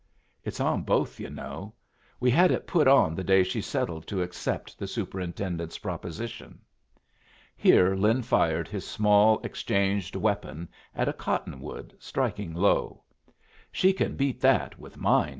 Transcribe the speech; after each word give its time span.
"It's 0.43 0.59
on 0.59 0.81
both, 0.81 1.19
yu' 1.19 1.29
know. 1.29 1.75
We 2.19 2.31
had 2.31 2.49
it 2.51 2.65
put 2.65 2.87
on 2.87 3.13
the 3.13 3.23
day 3.23 3.43
she 3.43 3.61
settled 3.61 4.07
to 4.07 4.23
accept 4.23 4.79
the 4.79 4.87
superintendent's 4.87 5.77
proposition." 5.77 6.59
Here 7.55 7.93
Lin 7.93 8.23
fired 8.23 8.67
his 8.67 8.83
small 8.87 9.39
exchanged 9.43 10.15
weapon 10.15 10.69
at 10.95 11.07
a 11.07 11.13
cotton 11.13 11.59
wood, 11.59 11.95
striking 11.99 12.55
low. 12.55 13.03
"She 13.71 13.93
can 13.93 14.15
beat 14.15 14.41
that 14.41 14.79
with 14.79 14.97
mine!" 14.97 15.29